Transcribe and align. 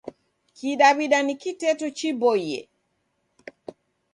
Kidaw'ida 0.57 1.19
ni 1.23 1.33
kiteto 1.41 1.87
chiboie. 1.97 2.59